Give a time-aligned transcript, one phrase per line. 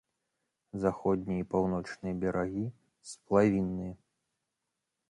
[0.85, 2.65] Заходнія і паўночныя берагі
[3.13, 3.93] сплавінныя.